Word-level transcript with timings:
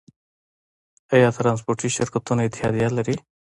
آیا 1.15 1.29
ټرانسپورټي 1.37 1.87
شرکتونه 1.97 2.41
اتحادیه 2.43 2.89
لري؟ 2.97 3.15